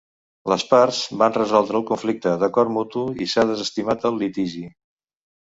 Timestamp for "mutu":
2.79-3.05